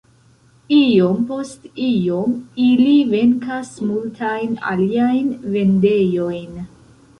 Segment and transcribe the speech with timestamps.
[0.77, 2.33] Iom post iom
[2.69, 6.61] ili venkas multajn aliajn vendejojn.